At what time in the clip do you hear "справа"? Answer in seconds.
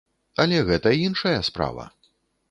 1.51-1.85